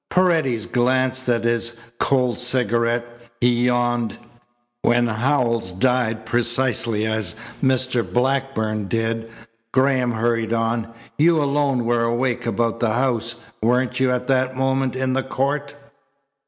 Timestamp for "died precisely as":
5.73-7.35